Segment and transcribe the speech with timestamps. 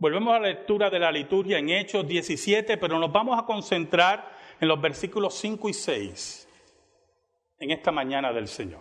[0.00, 4.32] Volvemos a la lectura de la liturgia en Hechos 17, pero nos vamos a concentrar
[4.58, 6.48] en los versículos 5 y 6
[7.58, 8.80] en esta mañana del Señor.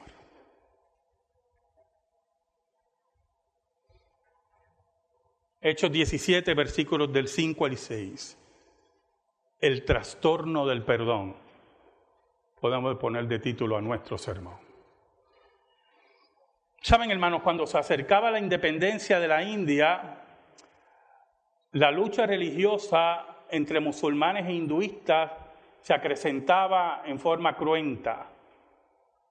[5.60, 8.38] Hechos 17, versículos del 5 al 6.
[9.60, 11.36] El trastorno del perdón.
[12.62, 14.58] Podemos poner de título a nuestro sermón.
[16.82, 20.29] Saben, hermanos, cuando se acercaba la independencia de la India,
[21.74, 25.32] la lucha religiosa entre musulmanes e hinduistas
[25.82, 28.28] se acrecentaba en forma cruenta.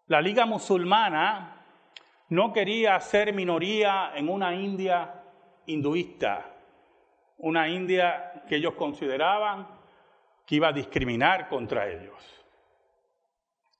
[0.06, 1.56] La Liga Musulmana
[2.30, 5.14] no quería ser minoría en una India
[5.66, 6.54] hinduista,
[7.38, 9.66] una India que ellos consideraban
[10.46, 12.14] que iba a discriminar contra ellos.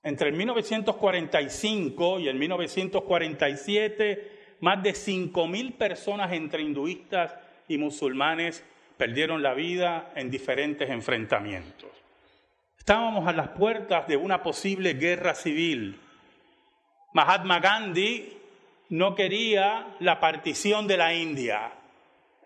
[0.03, 7.35] Entre el 1945 y el 1947, más de 5.000 personas entre hinduistas
[7.69, 8.65] y musulmanes
[8.97, 11.89] perdieron la vida en diferentes enfrentamientos.
[12.77, 15.97] Estábamos a las puertas de una posible guerra civil.
[17.13, 18.37] Mahatma Gandhi
[18.89, 21.71] no quería la partición de la India,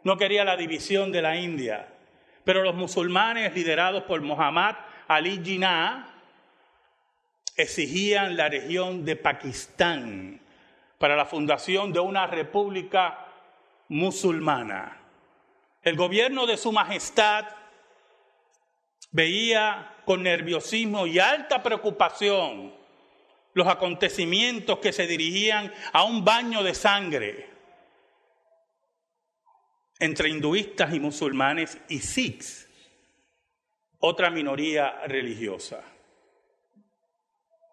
[0.03, 1.87] no quería la división de la India,
[2.43, 4.75] pero los musulmanes liderados por Muhammad
[5.07, 6.09] Ali Jinnah
[7.55, 10.39] exigían la región de Pakistán
[10.97, 13.25] para la fundación de una república
[13.87, 15.02] musulmana.
[15.83, 17.45] El gobierno de su majestad
[19.11, 22.73] veía con nerviosismo y alta preocupación
[23.53, 27.49] los acontecimientos que se dirigían a un baño de sangre
[29.99, 32.67] entre hinduistas y musulmanes y sikhs,
[33.99, 35.83] otra minoría religiosa.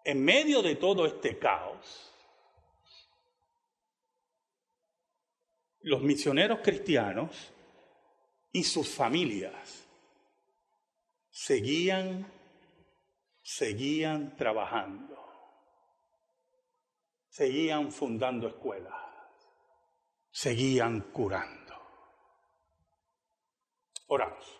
[0.03, 2.11] En medio de todo este caos,
[5.81, 7.51] los misioneros cristianos
[8.51, 9.87] y sus familias
[11.29, 12.29] seguían,
[13.41, 15.17] seguían trabajando,
[17.29, 18.93] seguían fundando escuelas,
[20.29, 21.61] seguían curando.
[24.07, 24.59] Oramos.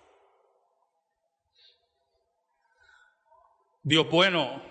[3.84, 4.62] Dios bueno,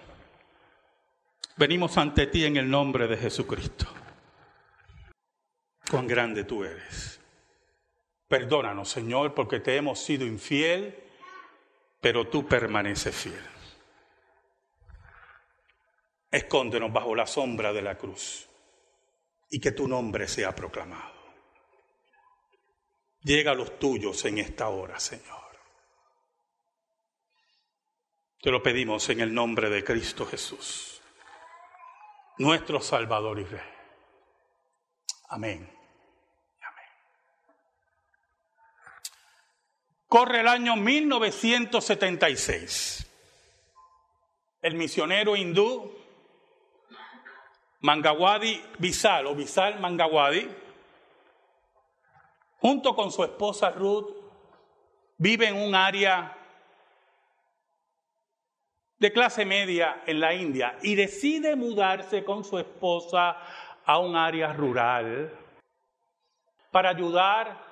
[1.57, 3.87] venimos ante ti en el nombre de Jesucristo.
[5.91, 7.20] Cuán grande tú eres.
[8.31, 10.97] Perdónanos, Señor, porque te hemos sido infiel,
[12.01, 13.45] pero tú permaneces fiel.
[16.31, 18.49] Escóndenos bajo la sombra de la cruz
[19.51, 21.13] y que tu nombre sea proclamado.
[23.23, 25.59] Llega a los tuyos en esta hora, Señor.
[28.41, 31.03] Te lo pedimos en el nombre de Cristo Jesús,
[32.39, 33.61] nuestro Salvador y Rey.
[35.31, 35.80] Amén.
[40.11, 43.09] Corre el año 1976.
[44.61, 45.97] El misionero hindú
[47.79, 50.51] Mangawadi Bisal o Bisal Mangawadi,
[52.59, 54.09] junto con su esposa Ruth,
[55.17, 56.37] vive en un área
[58.99, 63.37] de clase media en la India y decide mudarse con su esposa
[63.85, 65.33] a un área rural
[66.73, 67.65] para ayudar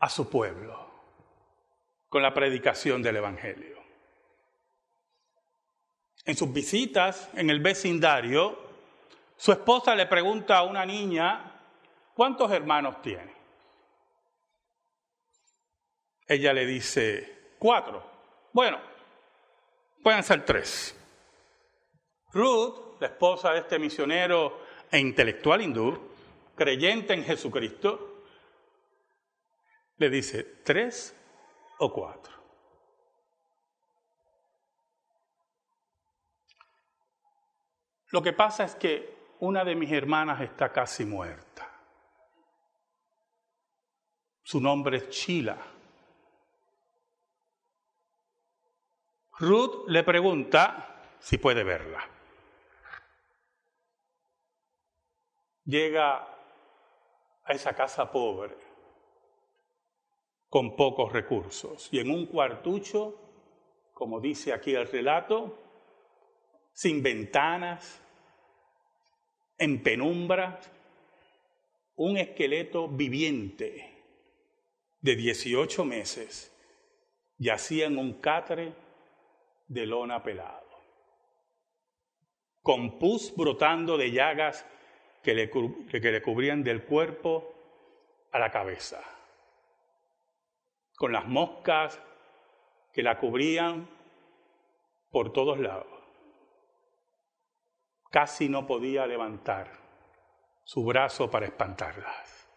[0.00, 0.93] a su pueblo
[2.14, 3.76] con la predicación del Evangelio.
[6.24, 8.56] En sus visitas en el vecindario,
[9.36, 11.60] su esposa le pregunta a una niña,
[12.14, 13.34] ¿cuántos hermanos tiene?
[16.28, 18.08] Ella le dice, cuatro.
[18.52, 18.78] Bueno,
[20.00, 20.96] pueden ser tres.
[22.32, 25.98] Ruth, la esposa de este misionero e intelectual hindú,
[26.54, 28.22] creyente en Jesucristo,
[29.96, 31.16] le dice, tres
[31.78, 32.34] o cuatro.
[38.10, 41.68] Lo que pasa es que una de mis hermanas está casi muerta.
[44.42, 45.58] Su nombre es Chila.
[49.38, 52.08] Ruth le pregunta si puede verla.
[55.64, 56.18] Llega
[57.44, 58.63] a esa casa pobre
[60.54, 61.88] con pocos recursos.
[61.90, 63.18] Y en un cuartucho,
[63.92, 65.58] como dice aquí el relato,
[66.72, 68.00] sin ventanas,
[69.58, 70.60] en penumbra,
[71.96, 73.96] un esqueleto viviente
[75.00, 76.56] de 18 meses
[77.36, 78.74] yacía en un catre
[79.66, 80.68] de lona pelado,
[82.62, 84.64] con pus brotando de llagas
[85.20, 87.52] que le, que le cubrían del cuerpo
[88.30, 89.13] a la cabeza
[90.96, 92.00] con las moscas
[92.92, 93.88] que la cubrían
[95.10, 95.86] por todos lados.
[98.10, 99.70] Casi no podía levantar
[100.62, 102.48] su brazo para espantarlas.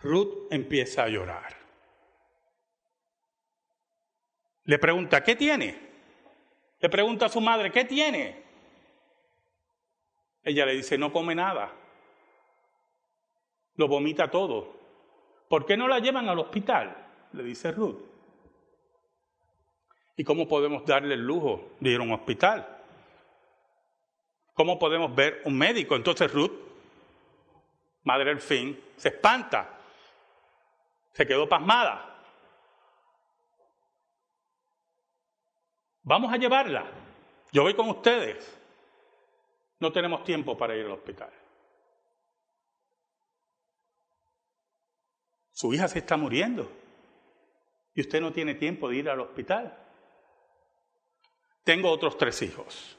[0.00, 1.56] Ruth empieza a llorar.
[4.64, 5.78] Le pregunta, ¿qué tiene?
[6.80, 8.42] Le pregunta a su madre, ¿qué tiene?
[10.42, 11.72] Ella le dice, no come nada.
[13.76, 14.83] Lo vomita todo.
[15.54, 16.96] ¿Por qué no la llevan al hospital?
[17.32, 18.00] Le dice Ruth.
[20.16, 22.66] ¿Y cómo podemos darle el lujo de ir a un hospital?
[24.52, 25.94] ¿Cómo podemos ver un médico?
[25.94, 26.50] Entonces Ruth,
[28.02, 29.78] madre del fin, se espanta.
[31.12, 32.18] Se quedó pasmada.
[36.02, 36.84] Vamos a llevarla.
[37.52, 38.58] Yo voy con ustedes.
[39.78, 41.30] No tenemos tiempo para ir al hospital.
[45.54, 46.70] Su hija se está muriendo
[47.94, 49.78] y usted no tiene tiempo de ir al hospital.
[51.62, 52.98] Tengo otros tres hijos.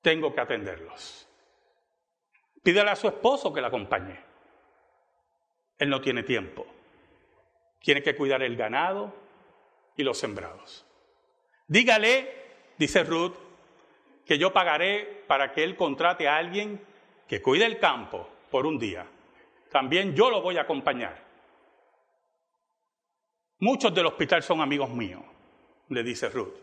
[0.00, 1.28] Tengo que atenderlos.
[2.62, 4.20] Pídale a su esposo que la acompañe.
[5.78, 6.64] Él no tiene tiempo.
[7.80, 9.12] Tiene que cuidar el ganado
[9.96, 10.86] y los sembrados.
[11.66, 12.32] Dígale,
[12.78, 13.34] dice Ruth,
[14.24, 16.80] que yo pagaré para que él contrate a alguien
[17.26, 19.06] que cuide el campo por un día.
[19.70, 21.28] También yo lo voy a acompañar.
[23.60, 25.22] Muchos del hospital son amigos míos,
[25.88, 26.54] le dice Ruth.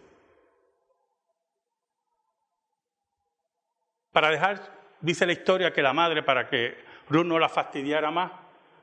[4.11, 4.61] Para dejar,
[5.01, 6.77] dice la historia, que la madre, para que
[7.09, 8.31] Ruth no la fastidiara más,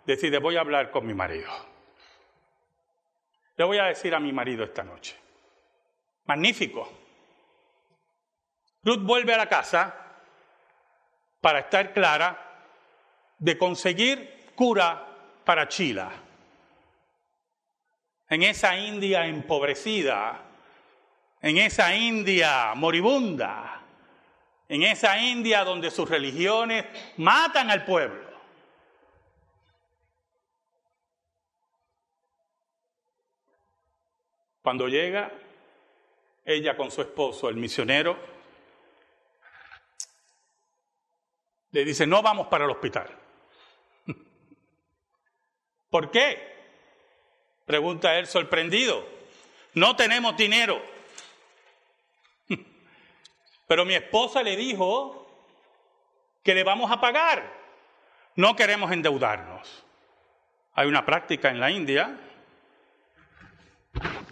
[0.04, 1.50] decide, voy a hablar con mi marido.
[3.56, 5.18] Le voy a decir a mi marido esta noche.
[6.26, 6.90] Magnífico.
[8.84, 9.94] Ruth vuelve a la casa
[11.40, 12.51] para estar clara
[13.42, 15.04] de conseguir cura
[15.44, 16.12] para Chila.
[18.28, 20.40] En esa India empobrecida,
[21.40, 23.82] en esa India moribunda,
[24.68, 26.86] en esa India donde sus religiones
[27.16, 28.30] matan al pueblo.
[34.62, 35.32] Cuando llega,
[36.44, 38.16] ella con su esposo, el misionero,
[41.72, 43.21] le dice, no vamos para el hospital.
[45.92, 46.40] ¿Por qué?
[47.66, 49.06] Pregunta él sorprendido.
[49.74, 50.82] No tenemos dinero.
[53.68, 55.28] Pero mi esposa le dijo
[56.42, 57.44] que le vamos a pagar.
[58.36, 59.84] No queremos endeudarnos.
[60.72, 62.18] Hay una práctica en la India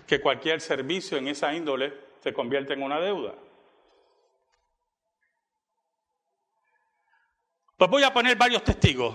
[0.06, 1.92] que cualquier servicio en esa índole
[2.22, 3.34] se convierte en una deuda.
[7.76, 9.14] Pues voy a poner varios testigos,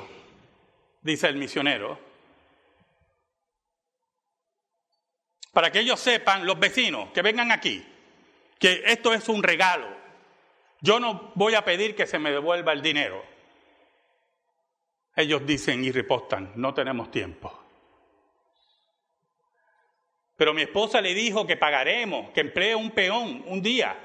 [1.01, 2.05] dice el misionero,
[5.56, 7.81] para que ellos sepan, los vecinos, que vengan aquí,
[8.60, 9.88] que esto es un regalo.
[10.81, 13.24] Yo no voy a pedir que se me devuelva el dinero.
[15.16, 17.57] Ellos dicen y repostan, no tenemos tiempo.
[20.36, 23.98] Pero mi esposa le dijo que pagaremos, que emplee un peón un día.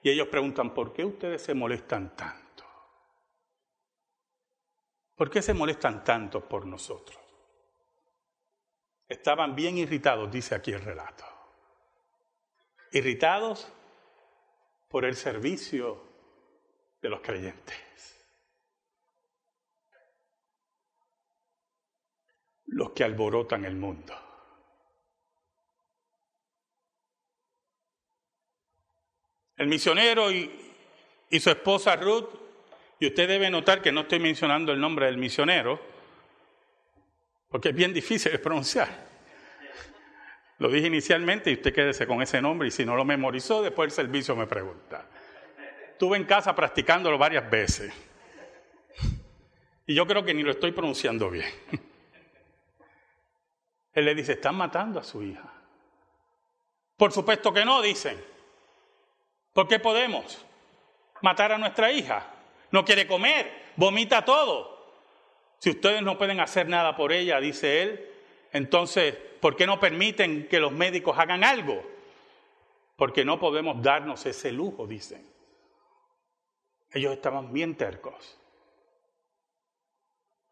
[0.00, 2.64] Y ellos preguntan, ¿por qué ustedes se molestan tanto?
[5.16, 7.27] ¿Por qué se molestan tanto por nosotros?
[9.08, 11.24] Estaban bien irritados, dice aquí el relato.
[12.92, 13.72] Irritados
[14.88, 16.02] por el servicio
[17.00, 17.76] de los creyentes.
[22.66, 24.14] Los que alborotan el mundo.
[29.56, 30.50] El misionero y,
[31.40, 32.28] su esposa Ruth,
[33.00, 35.80] y usted debe notar que no estoy mencionando el nombre del misionero,
[37.48, 38.88] porque es bien difícil de pronunciar.
[40.58, 43.86] Lo dije inicialmente y usted quédese con ese nombre y si no lo memorizó, después
[43.86, 45.06] el servicio me pregunta.
[45.92, 47.92] Estuve en casa practicándolo varias veces
[49.88, 51.48] y yo creo que ni lo estoy pronunciando bien.
[53.94, 55.50] Él le dice, están matando a su hija.
[56.96, 58.22] Por supuesto que no, dicen.
[59.54, 60.44] ¿Por qué podemos
[61.22, 62.26] matar a nuestra hija?
[62.70, 64.77] No quiere comer, vomita todo.
[65.58, 68.10] Si ustedes no pueden hacer nada por ella, dice él,
[68.52, 71.82] entonces, ¿por qué no permiten que los médicos hagan algo?
[72.96, 75.26] Porque no podemos darnos ese lujo, dicen.
[76.90, 78.38] Ellos estaban bien tercos.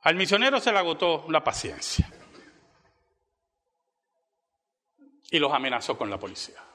[0.00, 2.08] Al misionero se le agotó la paciencia
[5.30, 6.66] y los amenazó con la policía.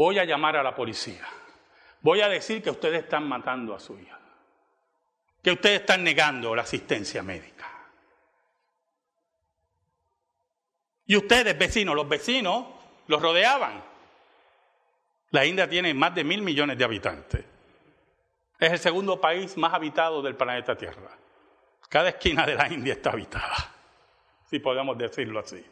[0.00, 1.26] voy a llamar a la policía,
[2.00, 4.18] voy a decir que ustedes están matando a su hija.
[5.42, 7.68] Que ustedes están negando la asistencia médica.
[11.06, 12.66] Y ustedes, vecinos, los vecinos
[13.06, 13.82] los rodeaban.
[15.30, 17.44] La India tiene más de mil millones de habitantes.
[18.58, 21.16] Es el segundo país más habitado del planeta Tierra.
[21.88, 23.74] Cada esquina de la India está habitada,
[24.48, 25.64] si podemos decirlo así.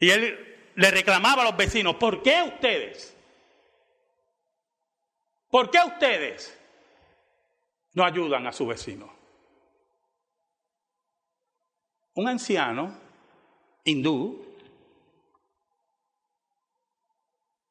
[0.00, 3.16] Y él le reclamaba a los vecinos, ¿por qué ustedes?
[5.48, 6.58] ¿Por qué ustedes
[7.94, 9.12] no ayudan a su vecino?
[12.14, 12.96] Un anciano
[13.84, 14.44] hindú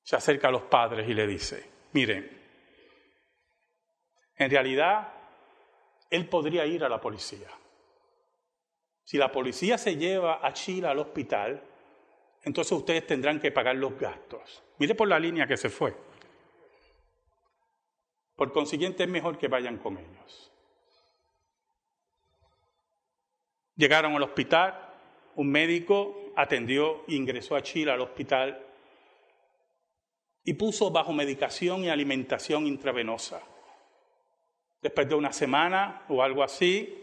[0.03, 2.42] se acerca a los padres y le dice, miren,
[4.36, 5.13] en realidad
[6.10, 7.50] él podría ir a la policía.
[9.03, 11.62] Si la policía se lleva a Chile al hospital,
[12.44, 14.63] entonces ustedes tendrán que pagar los gastos.
[14.77, 15.96] Mire por la línea que se fue.
[18.36, 20.52] Por consiguiente es mejor que vayan con ellos.
[23.75, 24.80] Llegaron al hospital,
[25.36, 28.66] un médico atendió ingresó a Chile al hospital
[30.44, 33.42] y puso bajo medicación y alimentación intravenosa.
[34.82, 37.02] Después de una semana o algo así,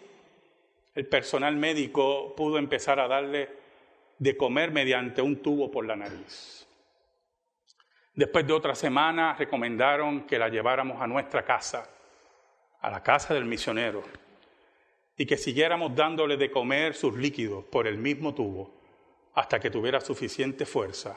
[0.94, 3.48] el personal médico pudo empezar a darle
[4.18, 6.66] de comer mediante un tubo por la nariz.
[8.20, 11.88] Después de otra semana recomendaron que la lleváramos a nuestra casa,
[12.82, 14.02] a la casa del misionero,
[15.16, 18.74] y que siguiéramos dándole de comer sus líquidos por el mismo tubo
[19.32, 21.16] hasta que tuviera suficiente fuerza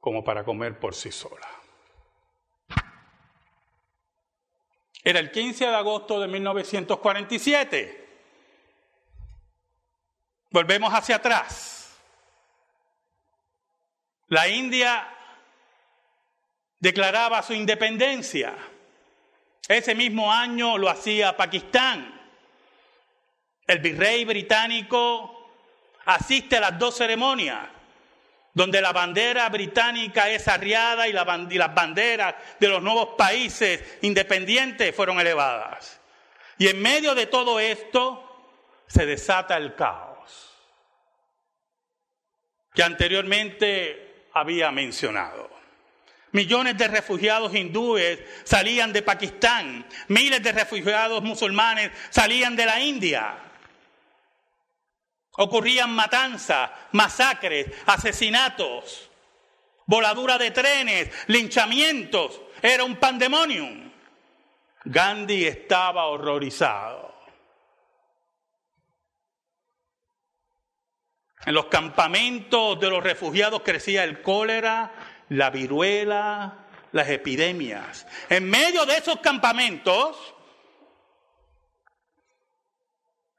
[0.00, 1.46] como para comer por sí sola.
[5.02, 8.08] Era el 15 de agosto de 1947.
[10.48, 12.00] Volvemos hacia atrás.
[14.28, 15.13] La India
[16.84, 18.54] declaraba su independencia.
[19.66, 22.20] Ese mismo año lo hacía Pakistán.
[23.66, 25.50] El virrey británico
[26.04, 27.68] asiste a las dos ceremonias
[28.52, 35.18] donde la bandera británica es arriada y, las banderas de los nuevos países independientes fueron
[35.18, 35.98] elevadas.
[36.58, 38.52] Y en medio de todo esto
[38.86, 40.54] se desata el caos
[42.74, 45.53] que anteriormente había mencionado.
[46.34, 53.36] Millones de refugiados hindúes salían de Pakistán, miles de refugiados musulmanes salían de la India.
[55.36, 59.08] Ocurrían matanzas, masacres, asesinatos,
[59.86, 62.40] voladura de trenes, linchamientos.
[62.60, 63.92] Era un pandemonium.
[64.86, 67.14] Gandhi estaba horrorizado.
[71.46, 78.06] En los campamentos de los refugiados crecía el cólera, la viruela, las epidemias.
[78.28, 80.34] En medio de esos campamentos,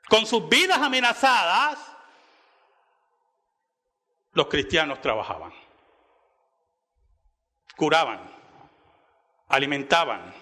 [0.07, 1.79] con sus vidas amenazadas,
[4.33, 5.53] los cristianos trabajaban,
[7.77, 8.19] curaban,
[9.47, 10.33] alimentaban,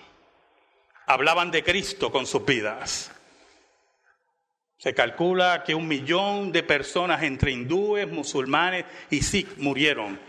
[1.05, 3.11] hablaban de Cristo con sus vidas.
[4.77, 10.19] Se calcula que un millón de personas entre hindúes, musulmanes y sikh murieron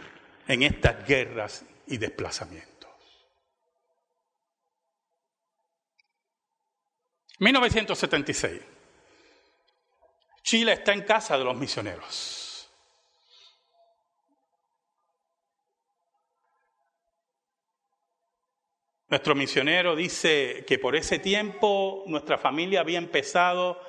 [0.47, 2.75] en estas guerras y desplazamientos.
[7.39, 8.63] 1976.
[10.43, 12.71] Chile está en casa de los misioneros.
[19.09, 23.81] Nuestro misionero dice que por ese tiempo nuestra familia había empezado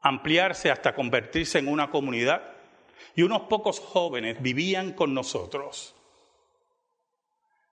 [0.00, 2.57] a ampliarse hasta convertirse en una comunidad
[3.14, 5.94] y unos pocos jóvenes vivían con nosotros.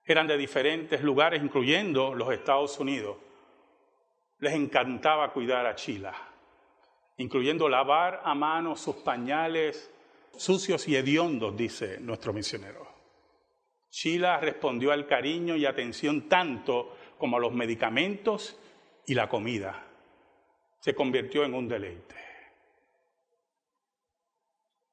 [0.05, 3.17] Eran de diferentes lugares, incluyendo los Estados Unidos.
[4.39, 6.15] Les encantaba cuidar a Chila
[7.19, 9.91] incluyendo lavar a mano sus pañales
[10.37, 12.87] sucios y hediondos, dice nuestro misionero.
[13.91, 18.59] Sheila respondió al cariño y atención tanto como a los medicamentos
[19.07, 19.87] y la comida.
[20.81, 22.26] Se convirtió en un deleite.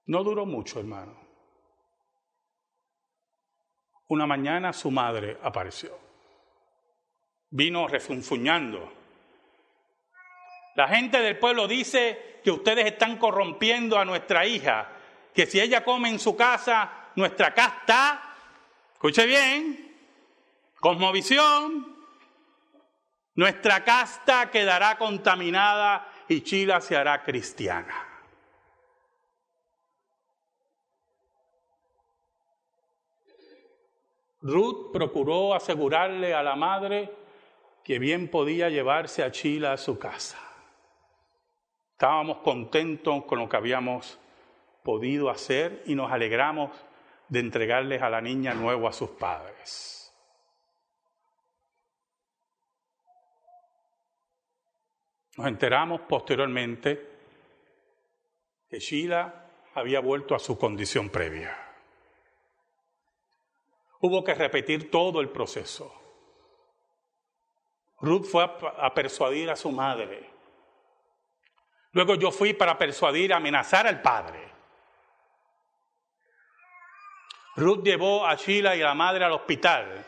[0.06, 1.16] No duró mucho, hermano.
[4.08, 5.98] Una mañana su madre apareció.
[7.50, 9.04] Vino refunfuñando
[10.76, 14.90] la gente del pueblo dice que ustedes están corrompiendo a nuestra hija,
[15.34, 18.36] que si ella come en su casa, nuestra casta,
[18.94, 19.96] escuche bien,
[20.80, 21.96] cosmovisión,
[23.36, 28.13] nuestra casta quedará contaminada y Chila se hará cristiana.
[34.44, 37.10] Ruth procuró asegurarle a la madre
[37.84, 40.38] que bien podía llevarse a Chila a su casa.
[41.94, 44.20] Estábamos contentos con lo que habíamos
[44.84, 46.72] podido hacer y nos alegramos
[47.30, 50.14] de entregarles a la niña nuevo a sus padres.
[55.38, 57.10] Nos enteramos posteriormente
[58.70, 61.73] que Sheila había vuelto a su condición previa.
[64.06, 65.90] Hubo que repetir todo el proceso.
[68.02, 70.30] Ruth fue a, persuadir a su madre.
[71.94, 74.42] Luego yo fui para persuadir, amenazar al padre.
[77.56, 80.06] Ruth llevó a Sheila y a la madre al hospital.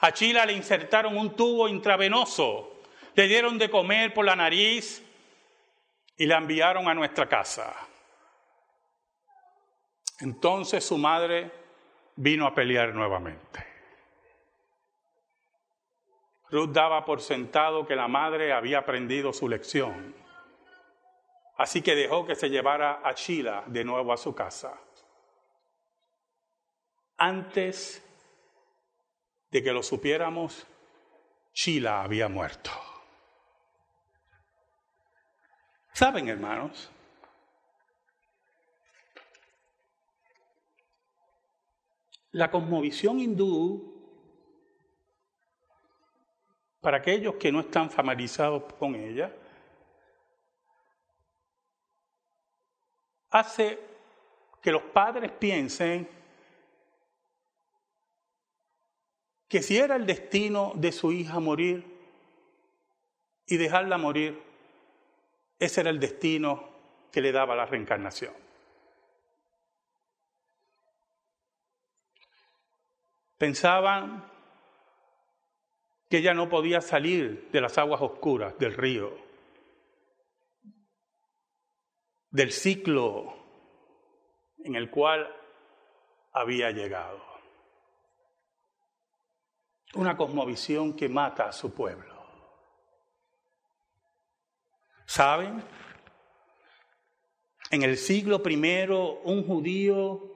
[0.00, 2.80] A Sheila le insertaron un tubo intravenoso,
[3.14, 5.02] le dieron de comer por la nariz
[6.16, 7.76] y la enviaron a nuestra casa.
[10.20, 11.65] Entonces su madre
[12.16, 13.64] vino a pelear nuevamente.
[16.50, 20.14] Ruth daba por sentado que la madre había aprendido su lección.
[21.56, 24.78] Así que dejó que se llevara a Sheila de nuevo a su casa
[27.18, 28.02] antes
[29.50, 30.66] de que lo supiéramos,
[31.54, 32.70] Sheila había muerto.
[35.92, 36.90] ¿Saben, hermanos?
[42.36, 43.94] La cosmovisión hindú,
[46.82, 49.34] para aquellos que no están familiarizados con ella,
[53.30, 53.78] hace
[54.60, 56.06] que los padres piensen
[59.48, 61.86] que si era el destino de su hija morir
[63.46, 64.42] y dejarla morir,
[65.58, 66.68] ese era el destino
[67.10, 68.34] que le daba la reencarnación.
[73.38, 74.30] Pensaban
[76.08, 79.16] que ella no podía salir de las aguas oscuras del río,
[82.30, 83.34] del ciclo
[84.58, 85.28] en el cual
[86.32, 87.24] había llegado
[89.94, 92.14] una cosmovisión que mata a su pueblo.
[95.06, 95.62] ¿Saben?
[97.70, 98.86] En el siglo I,
[99.24, 100.32] un judío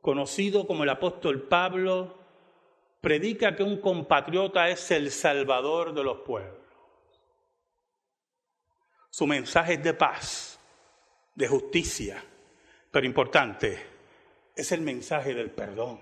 [0.00, 2.21] conocido como el apóstol Pablo
[3.02, 6.62] predica que un compatriota es el salvador de los pueblos.
[9.10, 10.58] Su mensaje es de paz,
[11.34, 12.24] de justicia,
[12.90, 13.86] pero importante,
[14.54, 16.00] es el mensaje del perdón.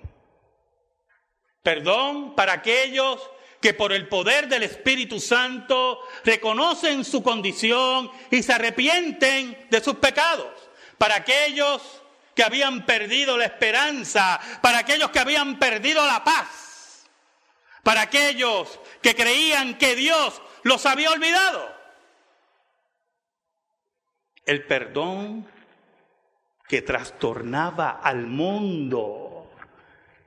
[1.62, 3.30] Perdón para aquellos
[3.62, 9.96] que por el poder del Espíritu Santo reconocen su condición y se arrepienten de sus
[9.96, 10.52] pecados.
[10.98, 12.02] Para aquellos
[12.34, 16.69] que habían perdido la esperanza, para aquellos que habían perdido la paz,
[17.83, 21.75] para aquellos que creían que Dios los había olvidado.
[24.45, 25.49] El perdón
[26.69, 29.31] que trastornaba al mundo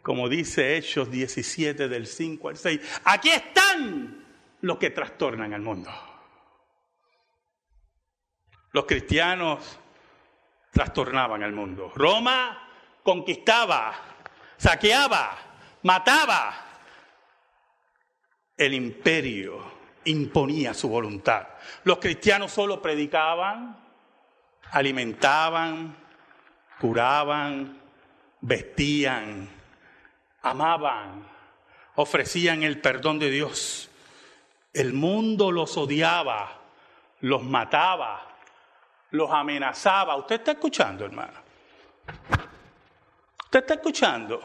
[0.03, 3.01] como dice Hechos 17 del 5 al 6.
[3.05, 4.25] Aquí están
[4.59, 5.89] los que trastornan al mundo.
[8.73, 9.79] Los cristianos
[10.71, 11.91] trastornaban al mundo.
[11.95, 12.67] Roma
[13.01, 13.93] conquistaba,
[14.57, 15.37] saqueaba,
[15.83, 16.72] mataba.
[18.57, 19.73] El imperio
[20.05, 21.47] imponía su voluntad.
[21.83, 23.77] Los cristianos solo predicaban,
[24.71, 25.95] alimentaban,
[26.79, 27.81] curaban,
[28.41, 29.49] vestían,
[30.41, 31.27] amaban,
[31.95, 33.89] ofrecían el perdón de Dios.
[34.73, 36.61] El mundo los odiaba,
[37.21, 38.37] los mataba,
[39.11, 40.15] los amenazaba.
[40.15, 41.39] ¿Usted está escuchando, hermano?
[43.45, 44.41] ¿Usted está escuchando?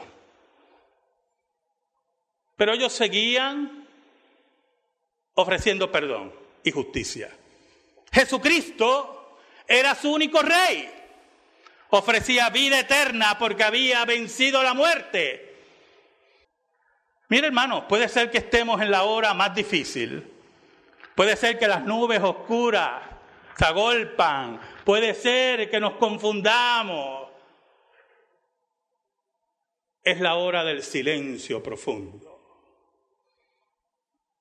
[2.55, 3.78] Pero ellos seguían
[5.39, 7.29] ofreciendo perdón y justicia.
[8.11, 10.89] Jesucristo era su único rey.
[11.91, 15.45] Ofrecía vida eterna porque había vencido la muerte.
[17.29, 20.29] Mire hermano, puede ser que estemos en la hora más difícil.
[21.15, 23.01] Puede ser que las nubes oscuras
[23.57, 24.59] se agolpan.
[24.83, 27.29] Puede ser que nos confundamos.
[30.03, 32.28] Es la hora del silencio profundo,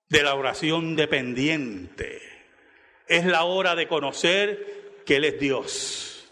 [0.08, 2.22] de la oración dependiente.
[3.06, 6.28] Es la hora de conocer que Él es Dios.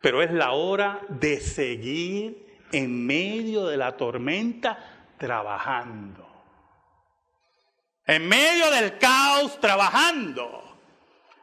[0.00, 6.26] Pero es la hora de seguir en medio de la tormenta trabajando.
[8.06, 10.78] En medio del caos, trabajando.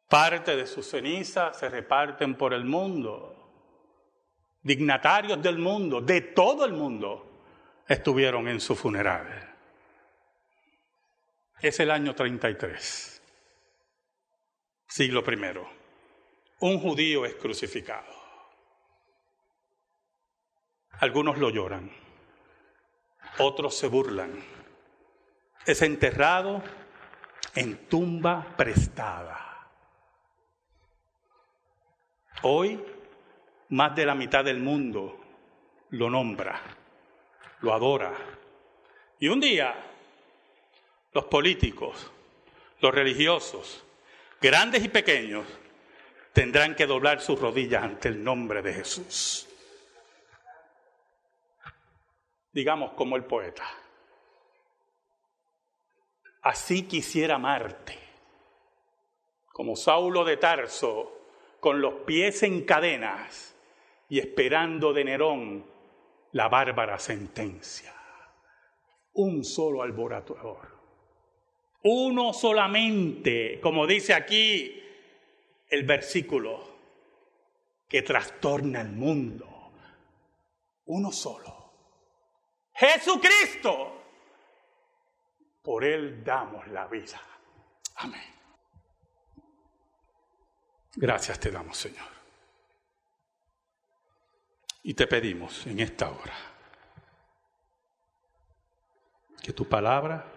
[0.08, 3.32] Parte de sus cenizas se reparten por el mundo.
[4.62, 7.41] Dignatarios del mundo, de todo el mundo,
[7.88, 9.54] estuvieron en su funeral.
[11.60, 13.22] Es el año 33,
[14.88, 15.68] siglo primero.
[16.60, 18.13] Un judío es crucificado.
[21.00, 21.91] Algunos lo lloran,
[23.39, 24.32] otros se burlan.
[25.65, 26.62] Es enterrado
[27.56, 29.45] en tumba prestada.
[32.48, 32.80] Hoy,
[33.70, 35.20] más de la mitad del mundo
[35.90, 36.62] lo nombra,
[37.62, 38.14] lo adora.
[39.20, 39.74] Y un día,
[41.12, 42.12] los políticos,
[42.82, 43.84] los religiosos,
[44.40, 45.44] grandes y pequeños,
[46.34, 49.48] tendrán que doblar sus rodillas ante el nombre de Jesús.
[52.52, 53.66] Digamos como el poeta.
[56.44, 57.98] Así quisiera amarte,
[59.52, 61.14] como Saulo de Tarso
[61.60, 63.56] con los pies en cadenas
[64.10, 65.65] y esperando de Nerón
[66.32, 67.94] la bárbara sentencia.
[69.13, 70.76] Un solo alborotador.
[71.84, 74.84] Uno solamente, como dice aquí
[75.70, 76.76] el versículo,
[77.88, 79.72] que trastorna el mundo.
[80.86, 81.72] Uno solo.
[82.74, 84.02] Jesucristo.
[85.62, 87.22] Por Él damos la vida.
[87.96, 88.35] Amén.
[90.96, 92.08] Gracias te damos, Señor.
[94.84, 96.36] Y te pedimos en esta hora
[99.42, 100.32] que tu palabra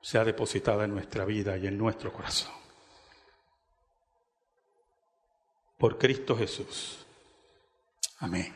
[0.00, 2.52] sea depositada en nuestra vida y en nuestro corazón.
[5.78, 7.06] Por Cristo Jesús.
[8.18, 8.54] Amén.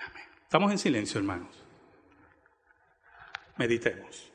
[0.00, 0.24] Amén.
[0.42, 1.54] Estamos en silencio, hermanos.
[3.56, 4.31] Meditemos.